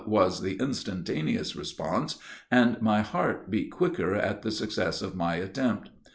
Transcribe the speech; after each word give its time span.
was 0.07 0.41
the 0.41 0.55
instantaneous 0.55 1.55
response, 1.55 2.17
and 2.49 2.81
my 2.81 3.01
heart 3.01 3.51
beat 3.51 3.69
quicker 3.71 4.15
at 4.15 4.41
the 4.41 4.49
success 4.49 5.03
of 5.03 5.13
my 5.13 5.35
attempt. 5.35 5.91